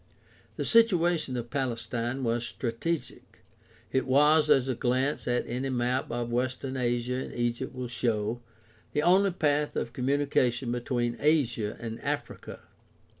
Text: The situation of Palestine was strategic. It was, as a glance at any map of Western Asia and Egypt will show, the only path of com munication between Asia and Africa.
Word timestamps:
The 0.55 0.65
situation 0.65 1.37
of 1.37 1.51
Palestine 1.51 2.23
was 2.23 2.43
strategic. 2.43 3.43
It 3.91 4.07
was, 4.07 4.49
as 4.49 4.67
a 4.67 4.73
glance 4.73 5.27
at 5.27 5.45
any 5.45 5.69
map 5.69 6.11
of 6.11 6.31
Western 6.31 6.75
Asia 6.75 7.13
and 7.25 7.35
Egypt 7.35 7.75
will 7.75 7.87
show, 7.87 8.41
the 8.93 9.03
only 9.03 9.29
path 9.29 9.75
of 9.75 9.93
com 9.93 10.07
munication 10.07 10.71
between 10.71 11.17
Asia 11.19 11.77
and 11.79 12.01
Africa. 12.03 12.61